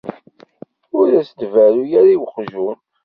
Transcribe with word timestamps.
Ur 0.97 1.07
as-d-berru 1.19 1.83
ara 1.99 2.11
i 2.15 2.17
weqjun. 2.21 2.77